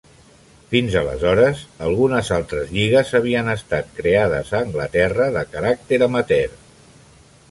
[0.69, 6.57] Fins aleshores, algunes altres lligues havien estat creades a Anglaterra de caràcter amateur.